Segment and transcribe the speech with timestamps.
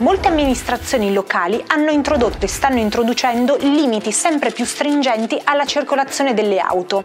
[0.00, 6.60] Molte amministrazioni locali hanno introdotto e stanno introducendo limiti sempre più stringenti alla circolazione delle
[6.60, 7.02] auto,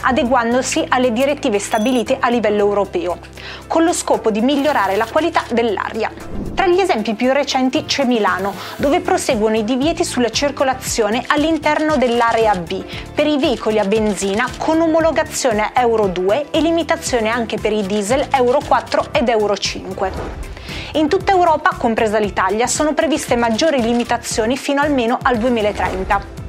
[0.00, 3.18] adeguandosi alle direttive stabilite a livello europeo,
[3.66, 6.10] con lo scopo di migliorare la qualità dell'aria.
[6.54, 12.54] Tra gli esempi più recenti c'è Milano, dove proseguono i divieti sulla circolazione all'interno dell'area
[12.54, 12.82] B
[13.14, 18.28] per i veicoli a benzina con omologazione Euro 2 e limitazione anche per i diesel
[18.30, 20.53] Euro 4 ed Euro 5.
[20.96, 26.42] In tutta Europa, compresa l'Italia, sono previste maggiori limitazioni fino almeno al 2030.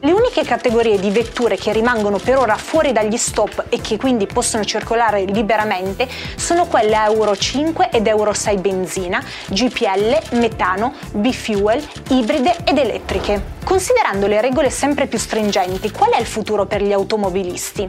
[0.00, 4.26] Le uniche categorie di vetture che rimangono per ora fuori dagli stop e che quindi
[4.26, 12.56] possono circolare liberamente sono quelle Euro 5 ed Euro 6 benzina, GPL, metano, B-fuel, ibride
[12.64, 13.58] ed elettriche.
[13.62, 17.88] Considerando le regole sempre più stringenti, qual è il futuro per gli automobilisti?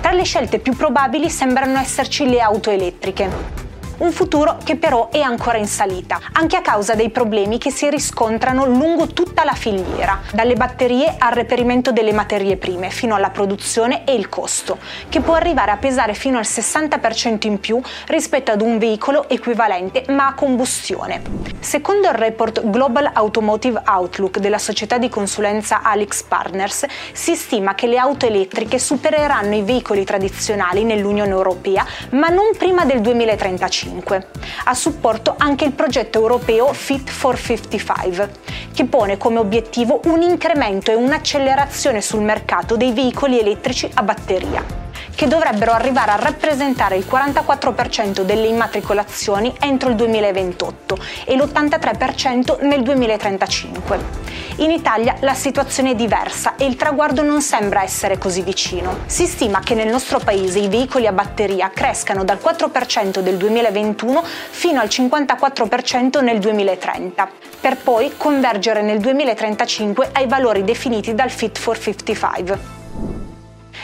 [0.00, 3.61] Tra le scelte più probabili sembrano esserci le auto elettriche
[4.02, 7.88] un futuro che però è ancora in salita, anche a causa dei problemi che si
[7.88, 14.04] riscontrano lungo tutta la filiera, dalle batterie al reperimento delle materie prime, fino alla produzione
[14.04, 14.78] e il costo,
[15.08, 20.04] che può arrivare a pesare fino al 60% in più rispetto ad un veicolo equivalente
[20.08, 21.22] ma a combustione.
[21.60, 27.86] Secondo il report Global Automotive Outlook della società di consulenza Alix Partners, si stima che
[27.86, 34.26] le auto elettriche supereranno i veicoli tradizionali nell'Unione Europea, ma non prima del 2035 2025.
[34.64, 38.30] A supporto anche il progetto europeo Fit for 55,
[38.72, 44.80] che pone come obiettivo un incremento e un'accelerazione sul mercato dei veicoli elettrici a batteria
[45.14, 52.82] che dovrebbero arrivare a rappresentare il 44% delle immatricolazioni entro il 2028 e l'83% nel
[52.82, 54.31] 2035.
[54.56, 58.98] In Italia la situazione è diversa e il traguardo non sembra essere così vicino.
[59.06, 64.22] Si stima che nel nostro paese i veicoli a batteria crescano dal 4% del 2021
[64.22, 71.58] fino al 54% nel 2030, per poi convergere nel 2035 ai valori definiti dal Fit
[71.58, 72.81] for 55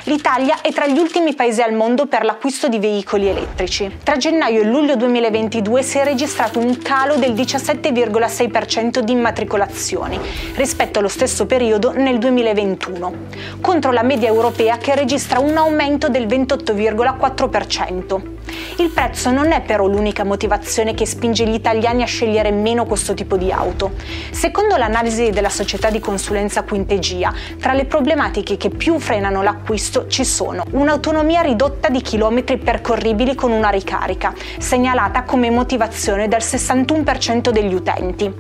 [0.09, 3.99] l'Italia è tra gli ultimi paesi al mondo per l'acquisto di veicoli elettrici.
[4.03, 10.19] Tra gennaio e luglio 2022 si è registrato un calo del 17,6% di immatricolazioni
[10.55, 13.13] rispetto allo stesso periodo nel 2021,
[13.61, 18.38] contro la media europea che registra un aumento del 28,4%.
[18.79, 23.15] Il prezzo non è però l'unica motivazione che spinge gli italiani a scegliere meno questo
[23.15, 23.93] tipo di auto.
[24.31, 30.25] Secondo l'analisi della società di consulenza Quintegia, tra le problematiche che più frenano l'acquisto ci
[30.25, 37.75] sono un'autonomia ridotta di chilometri percorribili con una ricarica, segnalata come motivazione dal 61% degli
[37.75, 38.33] utenti,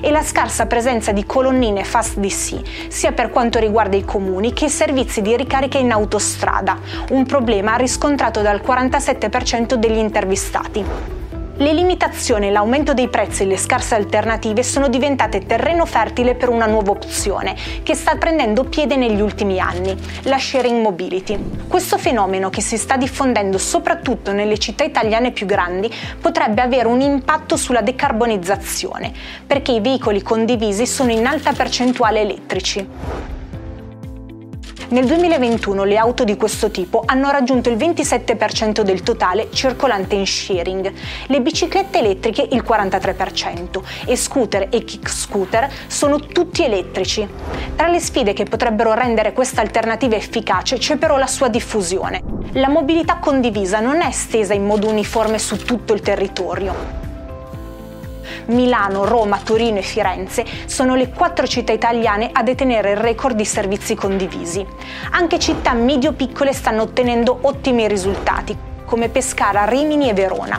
[0.00, 4.66] e la scarsa presenza di colonnine Fast DC, sia per quanto riguarda i comuni che
[4.66, 6.78] i servizi di ricarica in autostrada,
[7.10, 10.82] un problema riscontrato dal 47% degli intervistati.
[11.56, 16.64] Le limitazioni, l'aumento dei prezzi e le scarse alternative sono diventate terreno fertile per una
[16.64, 21.38] nuova opzione che sta prendendo piede negli ultimi anni, la sharing mobility.
[21.68, 27.02] Questo fenomeno che si sta diffondendo soprattutto nelle città italiane più grandi potrebbe avere un
[27.02, 29.12] impatto sulla decarbonizzazione,
[29.46, 33.31] perché i veicoli condivisi sono in alta percentuale elettrici.
[34.92, 40.26] Nel 2021 le auto di questo tipo hanno raggiunto il 27% del totale circolante in
[40.26, 40.92] sharing,
[41.28, 47.26] le biciclette elettriche il 43% e scooter e kick scooter sono tutti elettrici.
[47.74, 52.22] Tra le sfide che potrebbero rendere questa alternativa efficace c'è però la sua diffusione.
[52.52, 57.01] La mobilità condivisa non è estesa in modo uniforme su tutto il territorio.
[58.46, 63.44] Milano, Roma, Torino e Firenze sono le quattro città italiane a detenere il record di
[63.44, 64.66] servizi condivisi.
[65.12, 70.58] Anche città medio-piccole stanno ottenendo ottimi risultati, come Pescara, Rimini e Verona.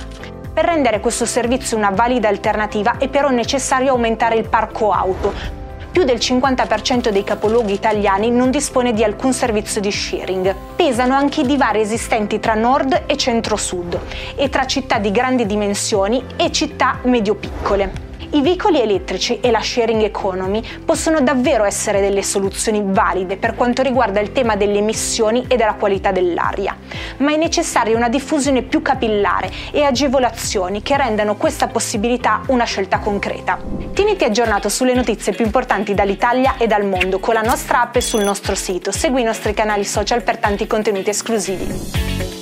[0.53, 5.61] Per rendere questo servizio una valida alternativa è però necessario aumentare il parco auto,
[5.93, 10.55] più del 50% dei capoluoghi italiani non dispone di alcun servizio di sharing.
[10.75, 13.99] Pesano anche i divari esistenti tra nord e centro-sud
[14.35, 18.12] e tra città di grandi dimensioni e città medio-piccole.
[18.31, 23.81] I veicoli elettrici e la sharing economy possono davvero essere delle soluzioni valide per quanto
[23.81, 26.75] riguarda il tema delle emissioni e della qualità dell'aria,
[27.17, 32.99] ma è necessaria una diffusione più capillare e agevolazioni che rendano questa possibilità una scelta
[32.99, 33.59] concreta.
[33.93, 38.01] Tieniti aggiornato sulle notizie più importanti dall'Italia e dal mondo con la nostra app e
[38.01, 38.91] sul nostro sito.
[38.91, 42.32] Segui i nostri canali social per tanti contenuti esclusivi.